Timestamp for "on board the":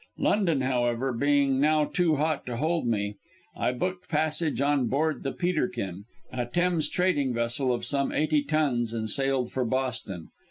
4.59-5.31